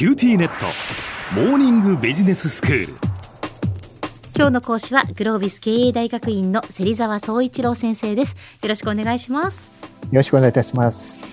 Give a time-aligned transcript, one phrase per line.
[0.00, 0.64] QTnet。
[1.34, 2.94] モーニングビジネススクール。
[4.34, 8.34] 今日の講師はグロービス経営大学院の芹沢総一郎先生です。
[8.62, 9.58] よろしくお願いします。
[9.58, 11.28] よろしくお願いいたします。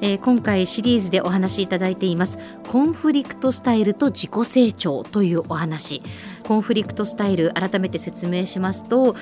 [0.00, 2.38] えー、今回シリーズでお話しいただいています。
[2.68, 6.00] コンフリクトスタイルと自己成長というお話
[6.42, 9.14] コンフリクトスタイル改めて説明しますと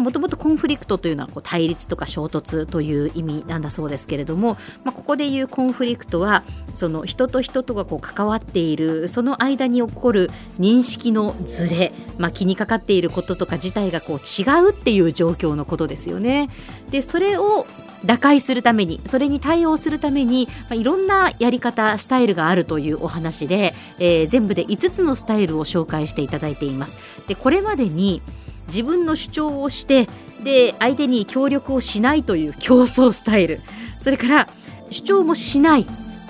[0.00, 6.44] もともとコンフリクトというのはこう対立とか衝突という意味なんだそうですけれども、まあ、ここでいうコンフリクトは
[6.74, 16.48] その人と人とがこう関わっているその間に起こる認識のずれ、まあ、気にかかっていることとか自体がこう違うっていう状況のことですよね。
[16.90, 17.66] でそれを
[18.04, 26.96] 打開するためにそれに対応するために、まあ、いろんなやり方スタイルがあるというお話で、えー、全部で5つのスタイルを紹介していただいています。
[27.26, 28.22] でこれまでに
[28.68, 30.08] 自分の主張をして
[30.42, 33.60] で相手に協力をしないという競争スタイル。
[33.98, 34.48] それから
[34.90, 35.86] 主張もしない。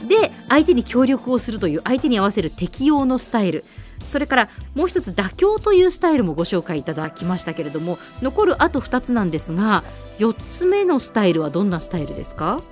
[0.06, 3.64] で相手に協力をするという相手に合わせる適応のスタイル。
[4.04, 9.84] それからもう一つ妥協というスタイルもご紹介いただきましたけれども残るあと2つなんですが
[10.18, 12.62] 4つ目のスタイルはどんなスタイルですか？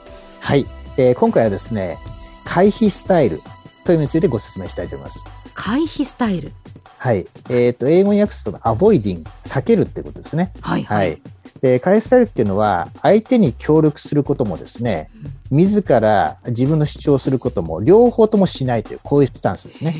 [0.41, 1.99] はい、えー、今回はですね
[2.45, 3.41] 回避スタイル
[3.85, 5.25] というのについてご説明したいと思います。
[5.55, 6.53] 回避スタイル。
[6.99, 10.53] はい、えーと、英語に訳すとアボイディング避けるってことですね。
[10.63, 11.23] はい、はい、はい。
[11.61, 15.11] で回避スタイルっていうのは相手に協力することもですね、
[15.51, 19.95] 自ら自分の主張することも両方ともしないというこういうスタンスですね。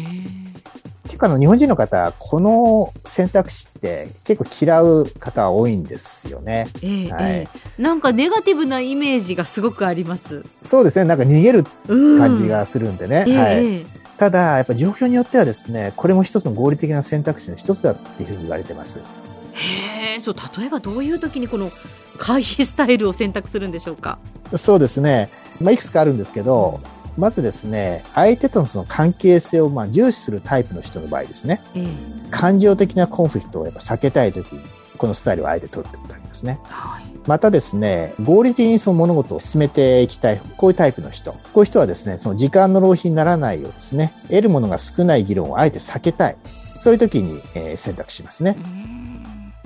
[1.15, 6.67] 結構あの日本人の方、この選択肢って結構嫌う方多いんですよね。
[6.83, 10.45] えー、はい、えー、なんかネガティブなイメージがすごくあります。
[10.61, 11.05] そうですね。
[11.05, 13.27] なんか逃げる感じがするんでね。
[13.29, 13.57] うん、はい。
[13.59, 13.87] えー、
[14.19, 18.99] ただ、やっぱ状況によってはですね、これも一つの合理的な選択肢の一つだっていうふうに言われてます。
[19.53, 21.71] へえ、そう例えばどういう時にこの
[22.19, 24.19] 回避スタイルを選択するんでしょうか？
[24.57, 25.31] そうですね。
[25.61, 26.81] まあいくつかあるんですけど、
[27.17, 34.61] まずですね、相手とのその関係性をまあ重視するタイプの人の場合ですね、うん、感情的なコンフリクトをやっぱ避けたいときに、
[34.99, 36.59] このスタイルをあえて取るってことありますね。
[36.65, 41.33] はい、またですね、合理的にその物事を進めていきたい、こういうタイプの人。
[41.33, 46.37] こういう人はですね、その時間の浪費にならないようですね、得るものが少ない議論をあえて避けたい。
[46.81, 48.57] そういう時に、えー、選択しますね。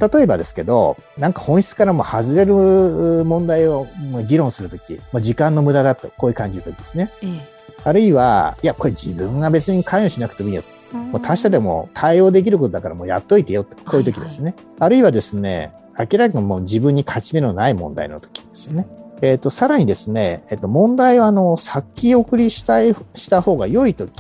[0.01, 3.89] 例えばですけど、なんか本質からも外れる問題を
[4.27, 7.11] 議論するとき、まあ、時間の無駄だと、こういう感じるときですね。
[7.85, 10.63] あるいは、いや、これ自分が別に関与しなくてもいいよ。
[10.93, 14.53] もう他者でも対応できることだからもうやっといてよこういう時ですね。
[14.53, 18.87] はいはい、あるいはですね、明らかにもう自分に勝ち目のない問題の時ですよね。
[19.21, 24.13] えっ、ー、と、さらにですね、えっ、ー、と、問題はあの、先送りしたい、した方が良い時、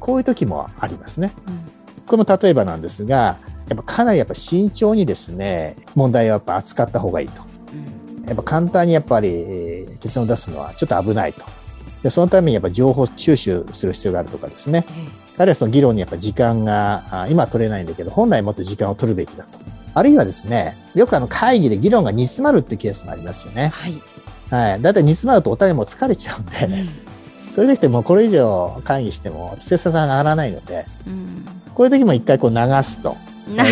[0.00, 1.32] こういう時もありますね。
[1.46, 1.60] うん、
[2.06, 3.36] この例えばなんですが、
[3.68, 7.42] やっぱかなりやっぱ慎重にですね、問題をやっぱ扱った方がいいと。
[8.26, 11.44] やっぱ簡単にやっぱり、えー、結論を出すのはちょっと危ないと。
[12.02, 14.84] で、そのためにやっぱ情報収集する必要があるとかですね。
[15.38, 19.58] あるいはその議論にやっぱ時間が、今取れないんだけど、本来もっと時間を取るべきだと。
[19.94, 23.68] あるいはですね、よくあの会議で議論が煮詰まるってケースもありますよね。
[23.68, 24.00] はい。
[24.50, 24.82] はい。
[24.82, 26.88] だいたい煮詰まるとお互いも疲れちゃうんで、うん、
[27.52, 33.16] それできてもこれ以上会議しても切磋さが上がらないので、うん、こういう時も一回こう流すと。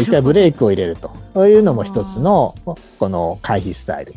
[0.00, 1.10] 一回ブレークを入れると。
[1.34, 2.54] そういうのも一つの、
[2.98, 4.14] この回避スタイル。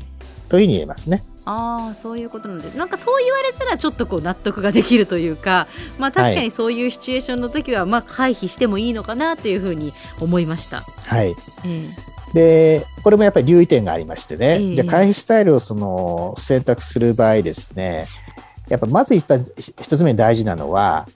[0.50, 1.24] というふうに言えますね。
[1.46, 10.82] ああそういうことなんでなんかそう言われたらちょっとこう納得ができるというか、まあ、確かにそういうシチュエーションの時はまあ回避してもいいのかなというふうに思いました。
[10.82, 18.08] はい、えー、でこれもやっぱり留意点がありましてね、えー、じゃあ回避スタイルをその選択する場合ですね。
[18.68, 19.24] やっぱまず一
[19.98, 21.08] つ目に大事なのは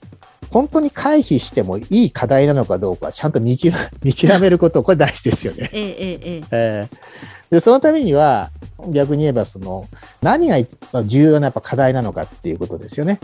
[0.54, 3.74] 本当に回避してもいい課題なのかどうかちゃんと 見極
[4.38, 5.68] めること、これ大事ですよね。
[5.72, 6.88] ええええ
[7.50, 8.50] で、そのためには、
[8.88, 9.88] 逆に言えば、その、
[10.22, 10.56] 何が
[11.04, 13.18] 重要なやっぱ課題なのかっていうことですよね。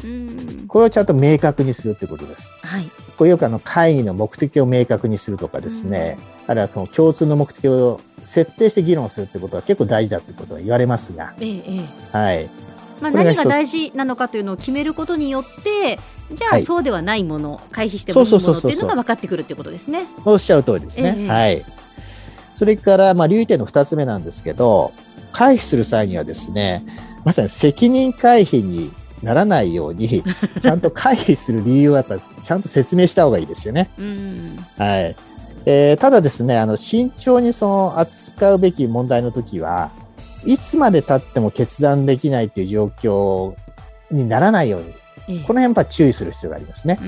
[0.69, 2.53] これをちゃんと明確にするってことです。
[2.63, 2.91] はい。
[3.17, 6.19] これよくあの、会議の目的を明確にするとかですね、
[6.49, 12.51] あるいはその共通の目的を設定して議論するってことは結構大事だってことは言われますが、ええ、はい。
[13.01, 15.99] まあ、何が大事なのかというのを決めることによって
[16.33, 20.07] じゃあ、そうではないもの回避してもいいものっていうのが分かってくるっていうことですね。
[20.25, 21.15] おっしゃる通りですね。
[21.19, 21.65] えー、はい。
[22.53, 24.93] それから、まあ、留意点の2つ目なんですけど、
[25.33, 26.85] 回避する際にはですね、
[27.25, 28.93] まさに責任回避に
[29.23, 30.23] ならないように、
[30.61, 33.91] ちゃんと回避する理由をやっぱちゃんと説明した方がいいですよね。
[33.99, 35.17] うん、はい。
[35.67, 39.91] えー、ただですね、あの、慎重にその扱うべき問題の時は、
[40.45, 43.57] いつまで経っても決断できないっていう状況
[44.11, 44.95] にならないように
[45.27, 46.99] この辺やっぱ注意する必要がありますね。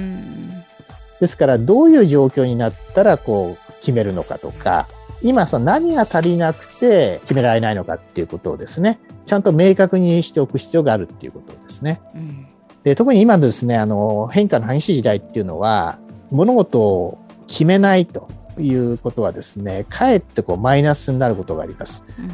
[1.21, 4.89] ですから、どういう状況になったら、こう、決めるのかとか、
[5.23, 12.01] 今、その何が足りなくて決められないのかっていうことをですね、ちゃんと明確にしておく必要があるっていうことですね。
[12.15, 12.47] うん、
[12.83, 15.99] で特に今のですね、あの、変化の激しい時代っていうのは、
[16.31, 18.29] 物事を決めないと
[18.59, 22.05] いうことはですね、かえってこうマイナスになることがあります。
[22.19, 22.29] うん、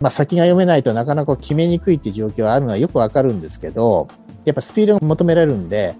[0.00, 4.08] まあ、先が読めないとなかなか決めにくいっていう状況はあるのはよくわかるんですけど、
[4.44, 5.94] やっぱスピードが求められるんで、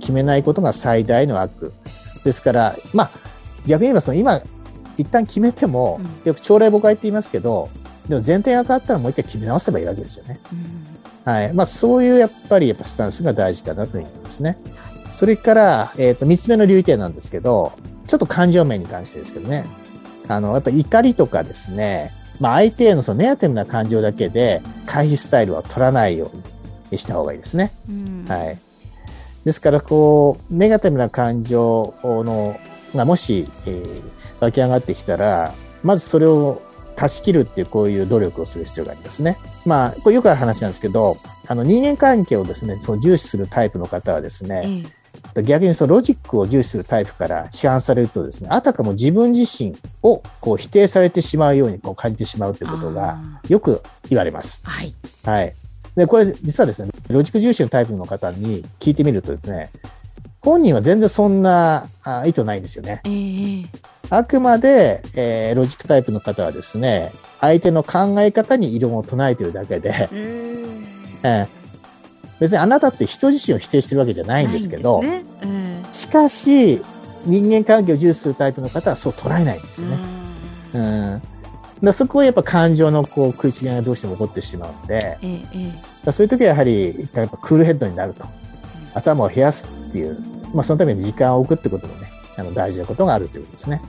[0.00, 1.72] 決めないことが最大の悪。
[2.24, 3.10] ですから、まあ、
[3.66, 4.40] 逆に言えばその今、
[4.96, 7.68] 一旦決めても、よく朝礼誤解って言いますけど、
[8.08, 10.40] でも前提が変わったらもう一回決め直せばいいわけですよね。
[11.26, 11.52] うん、はい。
[11.52, 14.58] まあ、そういうやっぱりやっぱスタンスが大事かなと思いますね。
[15.12, 17.72] それから、えっ、ー、と、三つ目の留意点なんですけど、
[18.08, 19.64] ちょっと感情面に関してですけどね。
[20.26, 26.36] あの、やっぱ怒りとかですね、まあ、相手へのそのネガティブな感情だけで回避スタイルは取らないよう
[26.90, 27.72] にした方がいいですね。
[27.88, 28.58] うん、はい。
[29.44, 32.58] ですから、こう、ネガティブな感情の、
[32.94, 34.02] がもし、えー、
[34.40, 36.62] 湧き上がってきたら、まずそれを
[36.96, 39.36] 断ち切るっていうこういう努力をする必要がありますね。
[39.64, 41.16] まあ、これよくある話なんですけど、
[41.46, 44.92] あの人間関係をですね、そう重視するタイプの方はですね、うん、
[45.42, 53.18] 逆にそのロジックを重視するタイプから批判されるとですね、あたかも自分自身をこう否定されてしまうようにこう感じてしまうということが
[53.48, 54.62] よく言われます。
[54.64, 54.94] はい。
[55.24, 55.54] はい。
[55.96, 59.70] で、これ実はですね、ロジック重視のタイプの方に聞いてみるとですね、
[60.40, 61.88] 本人は全然そんな
[62.24, 63.00] 意図ないんですよね。
[63.04, 63.68] えー、
[64.10, 71.48] あくまで、えー、ロジックタイプの方はですね、相手の考え方に異論を唱えてるだけで、えー、
[72.40, 76.80] 別にあなたって人自身を否定してるわけじゃないんですけど、ねうん、しかし、
[77.24, 79.98] 人間関係を重視するタイプの方はそう捉えないんですよね。
[80.74, 81.22] うん、
[81.82, 85.40] だそこはやっぱ感情のこう食い違いがどうしても起こってしまうので、え
[86.06, 88.24] え、そういう時はやはりやっぱクールヘッドになると。
[88.94, 90.18] 頭を冷やすっていう、
[90.54, 93.76] まあ、そのために時間を置くってこともね、あの大事なことがあるということですね。
[93.76, 93.82] は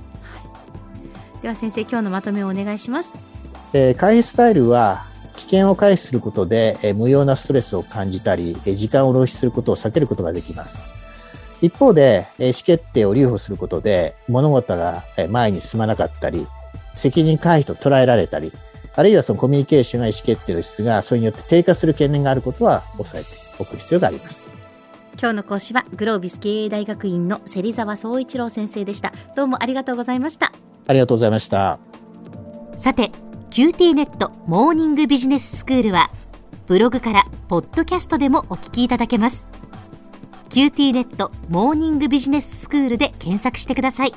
[1.40, 3.14] い、では先生、今日のまとめをお願いします。
[3.74, 5.06] えー、回避スタイルは、
[5.40, 10.84] 危険を回避することで、えー、無用なストレスを感じたり、えー、時間を浪費することを避けることができます。
[11.62, 16.46] 一方で、えー、意思決定を留保することで、物事が前に進まなかったり、
[16.94, 18.52] 責任回避と捉えられたり、
[18.96, 24.50] あるいはそのコミュニケーションが意思決定の質がそれによって低下する懸念があることは抑えておく必要があります。
[25.18, 30.54] 今日の講師はグロービス経営大学院の芹沢総一郎先生でしたどうもありがとうございました
[30.88, 31.78] ありがとうございました
[32.78, 33.12] さて
[33.50, 36.12] QT ネットモーニングビジネススクールは
[36.68, 39.48] ブログからポッドキャストでもお聞きいただけます。
[40.50, 44.14] QT ネットモーニングビジネススクールで検索してください。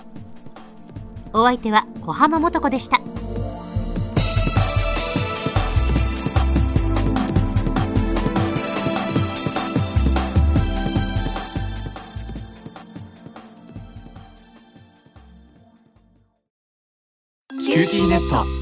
[1.32, 2.99] お相手は小浜もとこでした。
[2.99, 18.62] キューティーネット。